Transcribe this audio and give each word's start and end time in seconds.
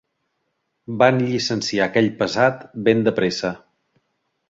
Van 1.03 1.19
llicenciar 1.27 1.85
aquell 1.89 2.09
pesat 2.25 2.67
ben 2.89 3.09
de 3.09 3.17
pressa. 3.23 3.57